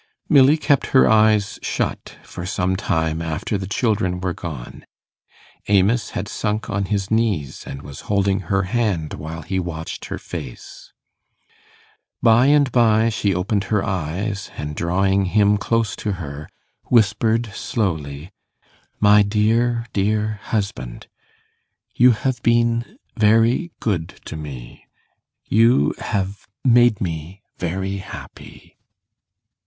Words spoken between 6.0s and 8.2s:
had sunk on his knees, and was